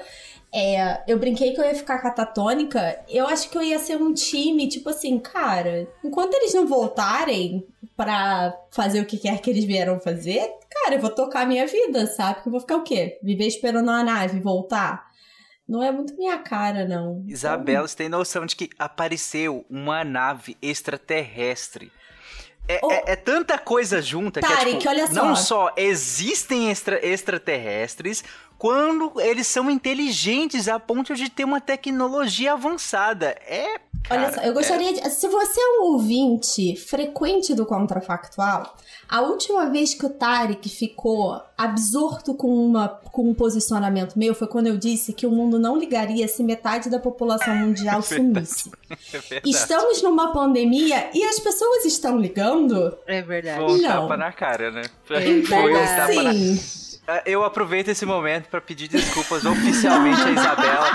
[0.52, 3.00] É, eu brinquei que eu ia ficar catatônica.
[3.08, 7.66] Eu acho que eu ia ser um time, tipo assim, cara, enquanto eles não voltarem
[7.96, 11.66] pra fazer o que quer que eles vieram fazer, cara, eu vou tocar a minha
[11.66, 12.36] vida, sabe?
[12.36, 13.18] Porque eu vou ficar o quê?
[13.22, 15.08] Viver esperando a nave voltar?
[15.68, 17.22] Não é muito minha cara, não.
[17.26, 21.92] Isabela, você tem noção de que apareceu uma nave extraterrestre.
[22.68, 22.92] É, Oh.
[22.92, 25.12] é- é tanta coisa junta que é, tipo, olha só.
[25.14, 28.22] não só existem extra- extraterrestres,
[28.58, 33.36] quando eles são inteligentes a ponto de ter uma tecnologia avançada.
[33.46, 33.80] É.
[34.10, 35.10] Olha cara, só, eu gostaria de.
[35.10, 38.74] Se você é um ouvinte frequente do Contrafactual,
[39.08, 44.46] a última vez que o Tarek ficou absorto com, uma, com um posicionamento meu foi
[44.46, 48.70] quando eu disse que o mundo não ligaria se metade da população mundial sumisse.
[48.90, 49.50] É verdade.
[49.50, 52.96] Estamos numa pandemia e as pessoas estão ligando?
[53.06, 53.60] É verdade.
[53.64, 53.88] Foi um Não.
[53.88, 54.82] tapa na cara, né?
[55.10, 56.87] Então, Foi um tapa na assim.
[57.24, 60.88] Eu aproveito esse momento para pedir desculpas oficialmente a Isabela.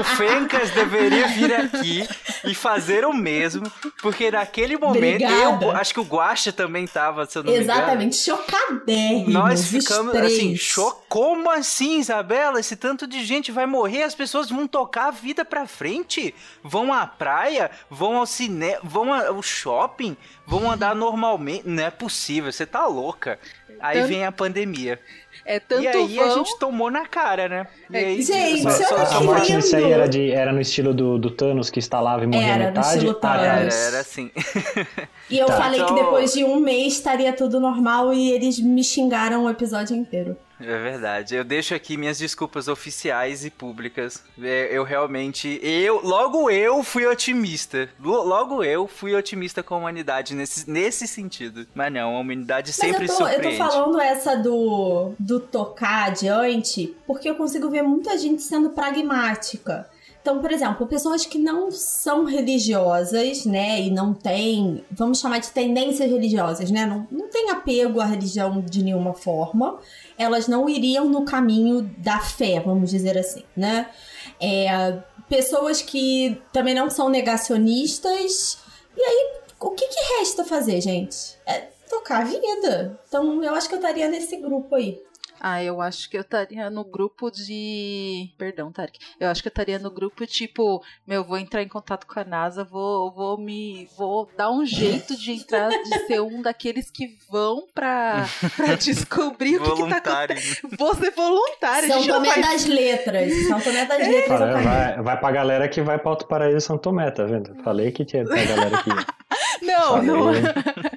[0.00, 2.08] O Fencas deveria vir aqui
[2.44, 3.64] e fazer o mesmo,
[4.00, 5.64] porque naquele momento Obrigada.
[5.66, 7.52] eu acho que o Guaxa também tava, se eu não.
[7.52, 9.32] Exatamente, chocadérrimos.
[9.32, 12.60] Nós os ficamos assim, cho como assim, Isabela?
[12.60, 16.92] Esse tanto de gente vai morrer, as pessoas vão tocar a vida pra frente, vão
[16.92, 21.66] à praia, vão ao cinema, vão ao shopping, vão andar normalmente.
[21.68, 23.38] Não é possível, você tá louca.
[23.80, 25.00] Aí Tanto- vem a pandemia.
[25.48, 26.24] É tanto e aí vão...
[26.32, 27.66] a gente tomou na cara, né?
[27.88, 29.56] E É, aí, gente, só- eu só- não só- A morte querendo.
[29.62, 32.58] nisso aí era, de, era no estilo do, do Thanos que instalava e morria Era,
[32.58, 32.88] no metade?
[32.96, 33.74] estilo Ah, Era, Thanos.
[33.76, 34.30] era assim.
[35.30, 35.56] E eu Tá.
[35.56, 39.50] falei que Então- depois de um mês estaria tudo normal e eles me xingaram o
[39.50, 40.36] episódio inteiro.
[40.58, 41.34] É verdade.
[41.34, 44.22] Eu deixo aqui minhas desculpas oficiais e públicas.
[44.42, 45.60] É, Eu realmente.
[45.62, 46.00] Eu.
[46.02, 47.88] Logo eu fui otimista.
[48.00, 51.66] Lo- Logo eu fui otimista com a humanidade nesse, nesse sentido.
[51.74, 53.58] Mas não, a humanidade sempre Mas eu tô, eu surpreende.
[53.58, 59.88] tô falando essa do, do tocar adiante porque eu consigo ver muita gente sendo pragmática.
[60.26, 65.52] Então, por exemplo, pessoas que não são religiosas, né, e não têm, vamos chamar de
[65.52, 69.78] tendências religiosas, né, não, não tem apego à religião de nenhuma forma,
[70.18, 73.88] elas não iriam no caminho da fé, vamos dizer assim, né.
[74.40, 78.58] É, pessoas que também não são negacionistas,
[78.96, 81.36] e aí, o que, que resta fazer, gente?
[81.46, 82.98] É tocar a vida.
[83.06, 85.00] Então, eu acho que eu estaria nesse grupo aí.
[85.48, 88.30] Ah, eu acho que eu estaria no grupo de.
[88.36, 88.98] Perdão, Tarek.
[89.20, 92.24] Eu acho que eu estaria no grupo tipo, meu, vou entrar em contato com a
[92.24, 93.88] NASA, vou, vou me.
[93.96, 99.58] vou dar um jeito de entrar, de ser um daqueles que vão pra, pra descobrir
[99.58, 100.76] o que, que tá acontecendo.
[100.76, 101.88] Vou ser voluntário.
[101.92, 103.32] São Tomé faz- das Letras.
[103.46, 104.26] São Tomé das Letras.
[104.26, 104.68] Fala, ao caminho.
[104.70, 107.54] vai, vai pra galera que vai pra Alto Paraíso São Tomé, tá vendo?
[107.62, 108.90] Falei que tinha pra galera que.
[109.62, 110.06] Não, Falei.
[110.06, 110.32] não,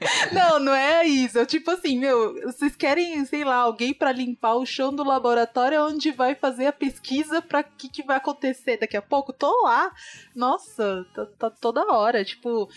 [0.31, 1.37] não, não é isso.
[1.37, 5.83] Eu, tipo assim, meu, vocês querem, sei lá, alguém pra limpar o chão do laboratório
[5.85, 9.33] onde vai fazer a pesquisa pra que, que vai acontecer daqui a pouco?
[9.33, 9.91] Tô lá.
[10.35, 12.23] Nossa, tá, tá toda hora.
[12.23, 12.69] Tipo,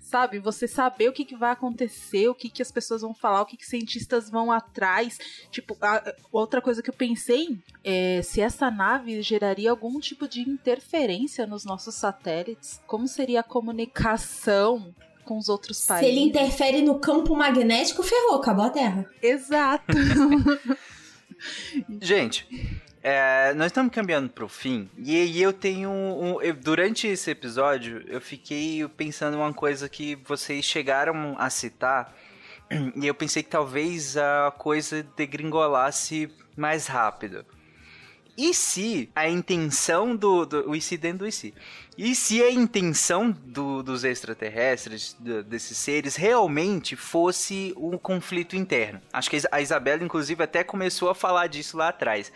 [0.00, 3.42] sabe, você saber o que, que vai acontecer, o que, que as pessoas vão falar,
[3.42, 5.18] o que, que cientistas vão atrás.
[5.50, 10.40] Tipo, a- outra coisa que eu pensei é se essa nave geraria algum tipo de
[10.48, 12.80] interferência nos nossos satélites.
[12.86, 14.94] Como seria a comunicação
[15.28, 16.08] com os outros Se países?
[16.08, 19.04] ele interfere no campo magnético, ferrou, acabou a Terra.
[19.22, 19.84] Exato.
[22.00, 22.46] Gente,
[23.02, 28.02] é, nós estamos caminhando pro fim e, e eu tenho um, eu- durante esse episódio
[28.08, 32.12] eu fiquei pensando em uma coisa que vocês chegaram a citar
[32.96, 37.44] e eu pensei que talvez a coisa degringolasse mais rápido.
[38.38, 41.52] E se a intenção do, do o e se dentro do e se?
[41.98, 49.00] E se a intenção do- dos extraterrestres, do- desses seres, realmente fosse um conflito interno?
[49.12, 52.30] Acho que a Is- a Isabela, inclusive, até começou a falar disso lá atrás.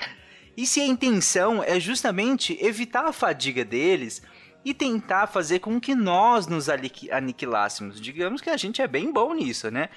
[0.56, 4.20] E se a intenção é justamente evitar a fadiga deles
[4.64, 8.00] e tentar fazer com que nós nos aniquilássemos?
[8.00, 9.88] Digamos que a gente é bem bom nisso, né?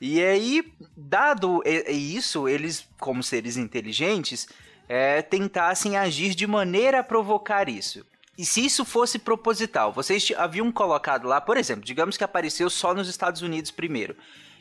[0.00, 4.48] E aí, dado isso, eles, como seres inteligentes,
[4.88, 8.04] é, tentassem agir de maneira a provocar isso.
[8.36, 12.92] E se isso fosse proposital, vocês haviam colocado lá, por exemplo, digamos que apareceu só
[12.92, 14.16] nos Estados Unidos primeiro.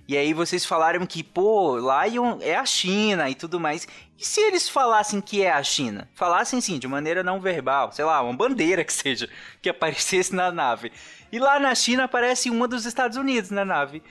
[0.07, 3.88] E aí vocês falaram que, pô, iam- é a China e tudo mais.
[4.19, 6.09] E se eles falassem que é a China?
[6.13, 9.29] Falassem sim, de maneira não verbal, sei lá, uma bandeira que seja,
[9.62, 10.91] que aparecesse na nave.
[11.31, 14.03] E lá na China aparece uma dos Estados Unidos na nave.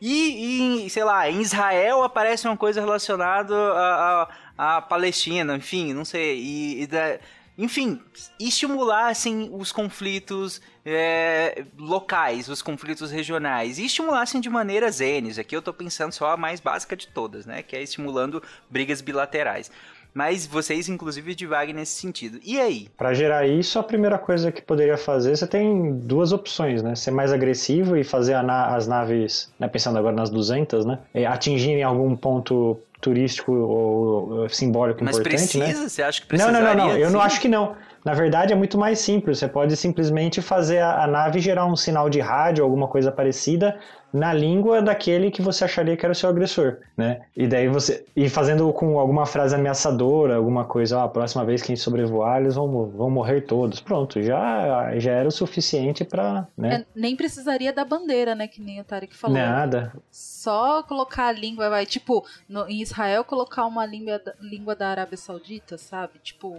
[0.00, 6.04] E, e, sei lá, em Israel aparece uma coisa relacionada à, à Palestina, enfim, não
[6.04, 6.38] sei.
[6.40, 7.18] E, e da-
[7.56, 8.00] enfim,
[8.38, 15.38] estimulassem os conflitos é, locais, os conflitos regionais, e estimulassem de maneira zenes.
[15.38, 17.62] Aqui eu tô pensando só a mais básica de todas, né?
[17.62, 19.70] Que é estimulando brigas bilaterais.
[20.14, 22.40] Mas vocês, inclusive, divagam nesse sentido.
[22.42, 22.88] E aí?
[22.96, 26.94] Para gerar isso, a primeira coisa que poderia fazer, você tem duas opções, né?
[26.96, 30.98] Ser mais agressivo e fazer a na- as naves, né, pensando agora nas 200, né?
[31.28, 35.82] Atingirem algum ponto turístico ou, simbólico Mas importante, precisa?
[35.82, 35.88] né?
[35.88, 36.74] Você acha que Não, precisaria?
[36.74, 36.96] não, não, não.
[36.98, 37.26] Eu não sim?
[37.26, 37.76] acho que não.
[38.04, 39.38] Na verdade, é muito mais simples.
[39.38, 43.78] Você pode simplesmente fazer a, a nave gerar um sinal de rádio, alguma coisa parecida,
[44.12, 47.20] na língua daquele que você acharia que era o seu agressor, né?
[47.36, 48.04] E daí você.
[48.16, 51.84] E fazendo com alguma frase ameaçadora, alguma coisa, ó, a próxima vez que a gente
[51.84, 53.80] sobrevoar, eles vão, vão morrer todos.
[53.80, 56.46] Pronto, já, já era o suficiente pra.
[56.56, 56.76] Né?
[56.76, 58.48] É, nem precisaria da bandeira, né?
[58.48, 59.36] Que nem o Tarek falou.
[59.36, 59.92] Nada.
[60.10, 65.16] Só colocar a língua, vai, tipo, no- em Israel colocar uma língua, língua da Arábia
[65.18, 66.14] Saudita, sabe?
[66.22, 66.56] Tipo,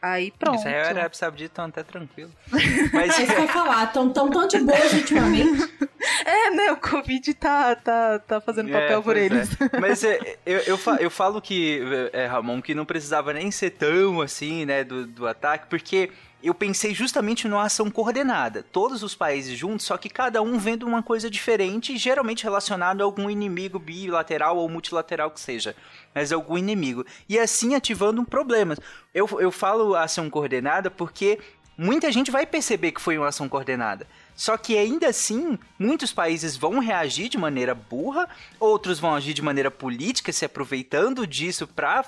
[0.00, 0.58] aí pronto.
[0.58, 2.30] Israel e Arábia Saudita estão até tranquilo.
[2.52, 2.56] É
[2.96, 3.86] Mas isso que eu ia falar.
[3.92, 5.68] Tão tão, tão de boas ultimamente.
[6.24, 6.70] É, né?
[6.72, 9.48] O Covid tá, tá, tá fazendo papel É, por eles.
[9.60, 9.78] é.
[9.80, 11.80] Mas é, eu, eu, fa- eu falo que,
[12.12, 16.10] é, Ramon, que não precisava nem ser tão assim, né, do, do ataque, porque
[16.46, 18.64] eu pensei justamente numa ação coordenada.
[18.70, 23.04] Todos os países juntos, só que cada um vendo uma coisa diferente, geralmente relacionado a
[23.04, 25.74] algum inimigo bilateral ou multilateral que seja.
[26.14, 27.04] Mas algum inimigo.
[27.28, 28.76] E assim ativando um problema.
[29.12, 31.38] Eu, eu falo ação coordenada porque
[31.76, 34.06] muita gente vai perceber que foi uma ação coordenada.
[34.36, 38.28] Só que ainda assim, muitos países vão reagir de maneira burra,
[38.60, 42.04] outros vão agir de maneira política, se aproveitando disso pra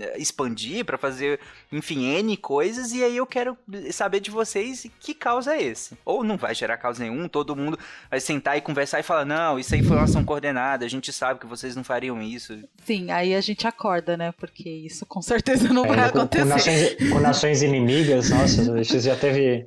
[0.00, 1.38] eh, expandir, pra fazer,
[1.70, 3.56] enfim, N coisas, e aí eu quero
[3.92, 5.96] saber de vocês que causa é esse.
[6.04, 7.78] Ou não vai gerar causa nenhum, todo mundo
[8.10, 11.12] vai sentar e conversar e falar: não, isso aí foi uma ação coordenada, a gente
[11.12, 12.58] sabe que vocês não fariam isso.
[12.84, 14.32] Sim, aí a gente acorda, né?
[14.32, 16.44] Porque isso com certeza não vai Ainda com, com acontecer.
[16.46, 19.66] nações, com nações inimigas, nossa, você já teve.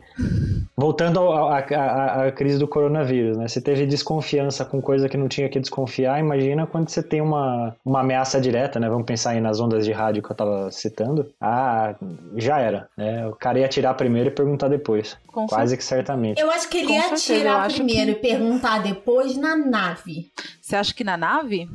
[0.80, 3.48] Voltando à crise do coronavírus, né?
[3.50, 6.20] Você teve desconfiança com coisa que não tinha que desconfiar.
[6.20, 8.88] Imagina quando você tem uma, uma ameaça direta, né?
[8.88, 11.30] Vamos pensar aí nas ondas de rádio que eu tava citando.
[11.42, 11.96] Ah,
[12.38, 12.88] já era.
[12.96, 13.28] Né?
[13.28, 15.18] O cara ia atirar primeiro e perguntar depois.
[15.28, 16.40] Com Quase que certamente.
[16.42, 19.58] Eu acho que ele Com ia certeza, atirar acho primeiro que- e perguntar depois na
[19.58, 20.32] nave.
[20.62, 21.68] Você acha que na nave?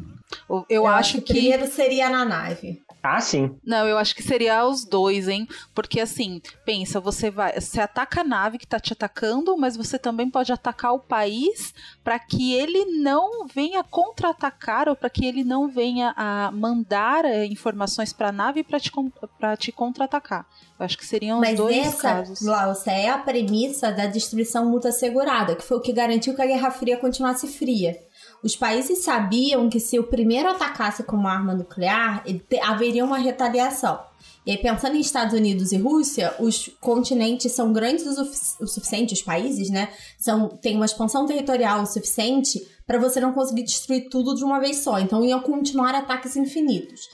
[0.49, 1.33] Eu, Eu, acho que.
[1.35, 2.81] primeiro seria na nave.
[3.05, 3.55] Ah, sim.
[3.63, 5.47] Não, eu acho que seria os dois, hein?
[5.75, 9.99] Porque assim, pensa, você vai, você ataca a nave que tá te atacando, mas você
[9.99, 15.45] também pode atacar o país para que ele não venha contra-atacar ou para que ele
[15.45, 18.91] não venha a mandar eh, informações para a nave para te
[19.39, 20.47] pra te contra-atacar.
[20.79, 22.41] Eu acho que seriam os Mas dois essa, casos.
[22.41, 26.47] Glaucia, é a premissa da destruição mútua assegurada, que foi o que garantiu que a
[26.47, 27.99] Guerra Fria continuasse fria.
[28.45, 32.23] Os países sabiam que se o primeiro atacasse com uma arma nuclear,
[32.63, 33.99] haveria uma retaliação.
[34.47, 38.67] E aí, pensando em Estados Unidos e Rússia, os continentes são grandes o, sufici- o
[38.67, 39.89] suficiente, os países, né?
[40.19, 44.61] São, tem uma expansão territorial o suficiente para você não conseguir destruir tudo de uma
[44.61, 44.99] vez só.
[44.99, 47.09] Então, iam continuar ataques infinitos.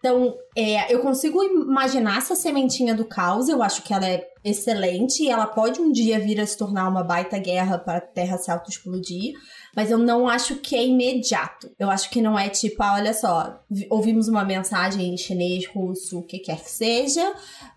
[0.00, 5.22] Então, é, eu consigo imaginar essa sementinha do caos, eu acho que ela é excelente
[5.22, 8.36] e ela pode um dia vir a se tornar uma baita guerra para a Terra
[8.36, 9.34] se auto-explodir,
[9.74, 11.70] mas eu não acho que é imediato.
[11.78, 15.66] Eu acho que não é tipo, ah, olha só, vi- ouvimos uma mensagem em chinês,
[15.66, 17.32] russo, o que quer que seja,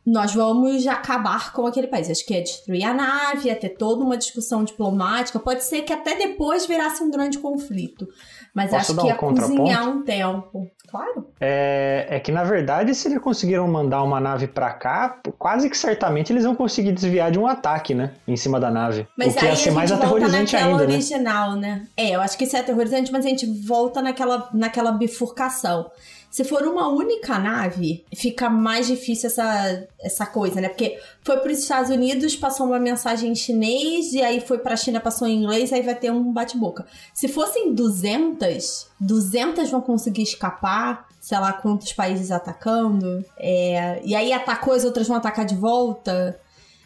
[0.05, 2.09] nós vamos acabar com aquele país.
[2.09, 5.93] Acho que é destruir a nave, é ter toda uma discussão diplomática, pode ser que
[5.93, 8.07] até depois virasse um grande conflito.
[8.53, 9.89] Mas Posso acho que um ia cozinhar contraponto?
[9.99, 10.71] um tempo.
[10.95, 11.27] Claro.
[11.41, 15.77] É, é que, na verdade, se eles conseguiram mandar uma nave pra cá, quase que
[15.77, 18.13] certamente eles vão conseguir desviar de um ataque, né?
[18.25, 19.05] Em cima da nave.
[19.17, 20.93] Mas o que aí ia ser a mais aterrorizante ainda, né?
[20.93, 21.85] original, né?
[21.97, 25.91] É, eu acho que isso é aterrorizante, mas a gente volta naquela, naquela bifurcação.
[26.35, 30.67] Se for uma única nave, fica mais difícil essa, essa coisa, né?
[30.67, 34.73] Porque foi para os Estados Unidos, passou uma mensagem em chinês, e aí foi para
[34.73, 36.85] a China, passou em inglês, aí vai ter um bate-boca.
[37.13, 44.33] Se fossem 200, 200 vão conseguir escapar, sei lá quantos países atacando, é, e aí
[44.33, 46.37] atacou, as outras vão atacar de volta.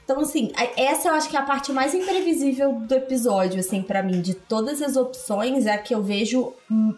[0.09, 4.01] Então, assim, essa eu acho que é a parte mais imprevisível do episódio, assim, pra
[4.01, 4.21] mim.
[4.21, 6.51] De todas as opções, é a que eu vejo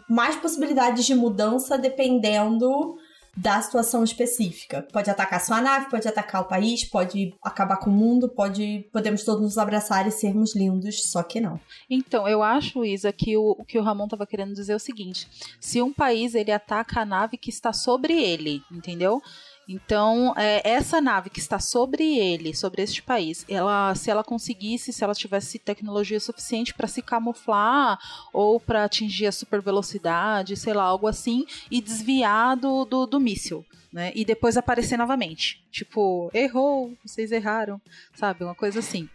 [0.07, 2.97] mais possibilidades de mudança dependendo
[3.35, 4.87] da situação específica.
[4.93, 9.25] Pode atacar sua nave, pode atacar o país, pode acabar com o mundo, pode podemos
[9.25, 11.59] todos nos abraçar e sermos lindos, só que não.
[11.89, 14.79] Então, eu acho, Isa, que o, o que o Ramon estava querendo dizer é o
[14.79, 15.27] seguinte:
[15.59, 19.21] se um país ele ataca a nave que está sobre ele, entendeu?
[19.67, 24.91] Então, é, essa nave que está sobre ele, sobre este país, ela, se ela conseguisse,
[24.91, 27.99] se ela tivesse tecnologia suficiente para se camuflar
[28.33, 33.19] ou para atingir a super velocidade, sei lá, algo assim, e desviar do, do, do
[33.19, 33.65] míssil.
[33.91, 34.11] Né?
[34.15, 35.61] E depois aparecer novamente.
[35.69, 37.79] Tipo, errou, vocês erraram.
[38.15, 38.43] Sabe?
[38.43, 39.09] Uma coisa assim.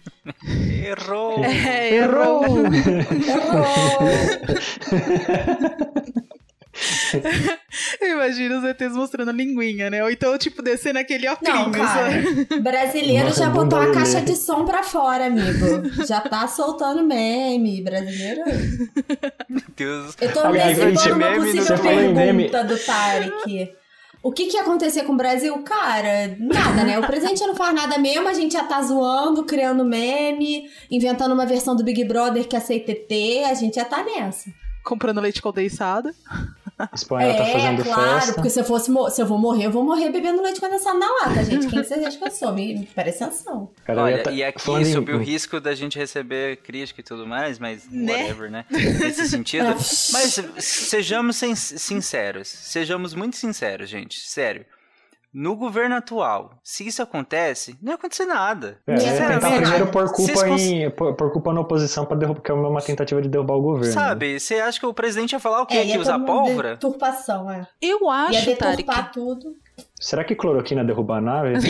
[0.84, 1.40] Errou!
[1.42, 2.42] É, errou!
[8.02, 10.02] Imagina os ETs mostrando a linguinha, né?
[10.02, 11.54] Ou então, tipo, descendo aquele óculos.
[11.54, 12.22] Não, cara.
[12.60, 16.04] Brasileiro Nossa, já botou a caixa de som pra fora, amigo.
[16.06, 18.42] Já tá soltando meme, brasileiro.
[19.48, 20.14] Meu Deus.
[20.20, 22.48] Eu tô antecipando uma meme possível meme.
[22.48, 23.76] pergunta do Tarek.
[24.22, 25.56] O que, que ia acontecer com o Brasil?
[25.62, 26.98] Cara, nada, né?
[26.98, 31.46] O presidente não faz nada mesmo, a gente já tá zoando, criando meme, inventando uma
[31.46, 34.50] versão do Big Brother que é CTT, a gente já tá nessa.
[34.82, 36.10] Comprando leite condensado.
[36.92, 38.32] Espanha é, tá fazendo claro, festa.
[38.34, 41.06] porque se eu fosse se eu vou morrer, eu vou morrer bebendo leite condensado na
[41.06, 41.66] lata, gente.
[41.68, 42.52] Quem vocês acham que eu sou?
[42.52, 43.70] Me, me presta atenção.
[43.84, 47.04] Cara, Olha, tá- e aqui, falando em- sob o risco da gente receber crítica e
[47.04, 48.12] tudo mais, mas Né?
[48.12, 48.64] whatever, né?
[48.70, 49.68] Nesse sentido.
[50.12, 52.48] mas sejamos sin- sinceros.
[52.48, 54.20] Sejamos muito sinceros, gente.
[54.20, 54.66] Sério.
[55.38, 58.78] No governo atual, se isso acontece, não ia acontecer nada.
[58.86, 62.40] É, ia Sinceramente, primeiro vocês culpa, cons- em, pôr, pôr culpa na oposição pra derrubar,
[62.40, 63.92] que é uma tentativa de derrubar o governo.
[63.92, 65.76] Sabe, você acha que o presidente ia falar o quê?
[65.76, 66.70] É, que ia ia usar pólvora?
[66.70, 67.66] Deturpação, é.
[67.82, 68.76] Eu Ia acho, Tarek.
[68.84, 69.54] deturpar tudo.
[70.06, 71.54] Será que cloroquina derruba a nave?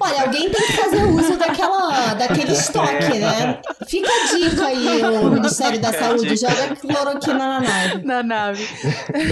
[0.00, 3.60] Olha, alguém tem que fazer uso daquela, daquele estoque, né?
[3.86, 8.04] Fica a dica aí, o Ministério da Saúde, joga cloroquina na nave.
[8.04, 8.66] na nave.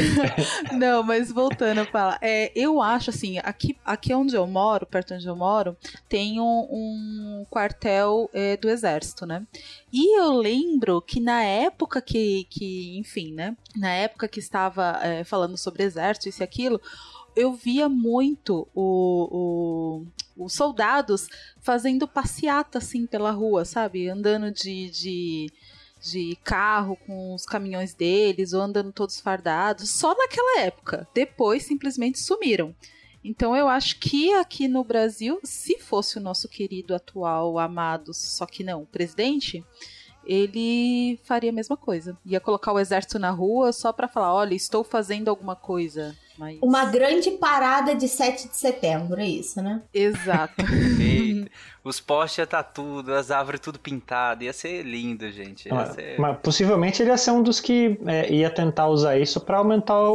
[0.78, 5.14] Não, mas voltando a falar, é, eu acho assim, aqui, aqui onde eu moro, perto
[5.14, 5.76] onde eu moro,
[6.08, 9.42] tem um, um quartel é, do exército, né?
[9.92, 13.56] E eu lembro que na época que, que enfim, né?
[13.74, 16.80] Na época que estava é, falando sobre exército, isso e aquilo,
[17.38, 20.02] eu via muito o,
[20.36, 21.28] o- os soldados
[21.60, 24.08] fazendo passeata assim pela rua, sabe?
[24.08, 25.52] Andando de, de,
[26.00, 31.08] de carro com os caminhões deles, ou andando todos fardados, só naquela época.
[31.14, 32.74] Depois simplesmente sumiram.
[33.24, 38.46] Então eu acho que aqui no Brasil, se fosse o nosso querido atual amado, só
[38.46, 39.64] que não, presidente,
[40.24, 42.16] ele faria a mesma coisa.
[42.24, 46.16] Ia colocar o exército na rua só pra falar, olha, estou fazendo alguma coisa.
[46.38, 46.58] Mas...
[46.62, 49.82] Uma grande parada de 7 de setembro, é isso, né?
[49.92, 50.54] Exato.
[51.82, 55.66] Os postes ia estar tudo, as árvores tudo pintado, ia ser lindo, gente.
[55.68, 56.18] Ia Mas, ser...
[56.20, 59.98] mas possivelmente ele ia ser um dos que é, ia tentar usar isso pra aumentar
[60.02, 60.14] o,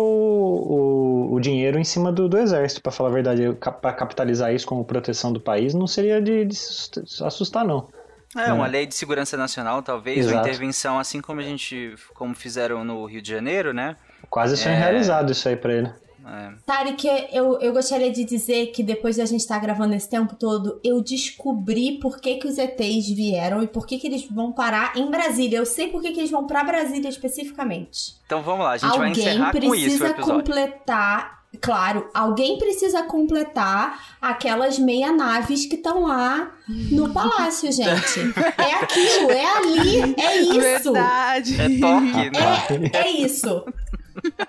[1.32, 3.54] o, o dinheiro em cima do, do exército, pra falar a verdade.
[3.82, 6.92] Pra capitalizar isso como proteção do país, não seria de, de se
[7.24, 7.88] assustar, não.
[8.36, 8.70] É, uma Hum.
[8.72, 10.48] lei de segurança nacional, talvez, uma Exato.
[10.48, 13.96] intervenção assim como a gente, como fizeram no Rio de Janeiro, né?
[14.30, 14.80] Quase sonho É.
[14.80, 15.92] realizado isso aí pra ele.
[16.26, 16.54] É.
[16.66, 20.36] Tarek, eu, eu gostaria de dizer que depois de a gente estar gravando esse tempo
[20.36, 24.52] todo, eu descobri por que, que os ETs vieram e por que, que eles vão
[24.52, 25.58] parar em Brasília.
[25.58, 28.16] Eu sei por que, que eles vão pra Brasília especificamente.
[28.26, 31.44] Então vamos lá, a gente vai alguém encerrar com isso o precisa completar.
[31.62, 38.34] Claro, alguém precisa completar aquelas meia naves que estão lá no palácio, gente.
[38.58, 40.94] É aquilo, é ali, é isso.
[40.94, 41.62] Verdade.
[41.62, 42.92] É toque, né?
[42.92, 43.64] É, é isso.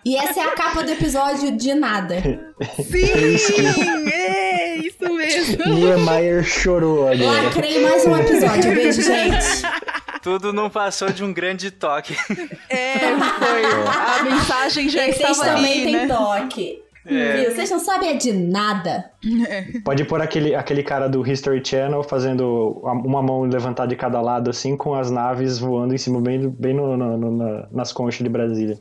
[0.04, 2.16] E essa é a capa do episódio de nada.
[2.82, 4.10] Sim!
[4.10, 5.64] é isso mesmo.
[5.66, 7.42] Niemeyer chorou agora.
[7.42, 8.74] Lacrei mais um episódio.
[8.74, 9.62] Beijo, gente.
[10.22, 12.16] Tudo não passou de um grande toque.
[12.68, 13.64] É, foi.
[13.64, 16.06] A mensagem já Vocês estava também ali, têm né?
[16.06, 16.82] toque.
[17.06, 17.42] É.
[17.42, 17.50] Viu?
[17.54, 19.10] Vocês não sabem é de nada.
[19.84, 24.50] Pode pôr aquele, aquele cara do History Channel fazendo uma mão levantada de cada lado,
[24.50, 28.22] assim, com as naves voando em cima, bem, bem no- no- no- na- nas conchas
[28.22, 28.78] de Brasília.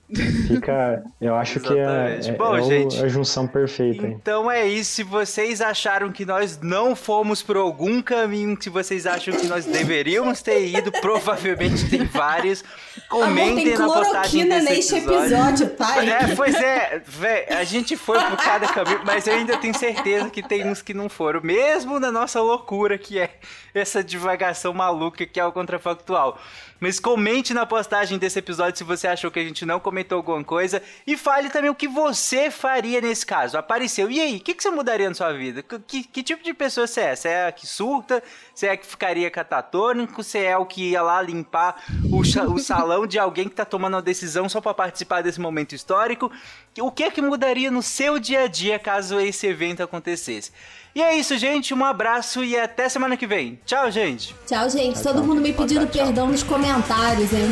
[0.48, 1.04] Fica.
[1.22, 3.04] Eu acho que é, é- Bom, é gente.
[3.04, 4.06] a junção perfeita.
[4.08, 4.18] hein?
[4.22, 4.92] Então é isso.
[4.94, 9.66] Se vocês acharam que nós não fomos por algum caminho que vocês acham que nós
[9.66, 12.64] deveríamos ter ido, provavelmente tem vários.
[13.10, 16.04] Amor, Comentem tem na postagem cloroquina neste episódio, tá?
[16.04, 20.30] É, pois é, véi, a gente foi por cada caminho, mas eu ainda tenho certeza
[20.30, 23.30] que tem uns que não foram, mesmo na nossa loucura que é
[23.74, 26.40] essa divagação maluca que é o contrafactual.
[26.84, 30.44] Mas comente na postagem desse episódio se você achou que a gente não comentou alguma
[30.44, 33.58] coisa e fale também o que você faria nesse caso.
[33.58, 35.64] Apareceu, e aí, o que, que você mudaria na sua vida?
[35.64, 37.16] Que, que- tipo de pessoa você é?
[37.16, 38.22] Você é a que surta?
[38.54, 40.22] Você é a que ficaria catatônico?
[40.22, 41.82] Você é o que ia lá limpar
[42.12, 45.74] o, o salão de alguém que tá tomando uma decisão só para participar desse momento
[45.74, 46.30] histórico?
[46.82, 50.52] O que é que mudaria no seu dia a dia caso esse evento acontecesse?
[50.96, 51.74] E é isso, gente.
[51.74, 53.60] Um abraço e até semana que vem.
[53.66, 54.36] Tchau, gente.
[54.46, 55.02] Tchau, gente.
[55.02, 57.52] Todo mundo me pedindo perdão nos comentários, hein?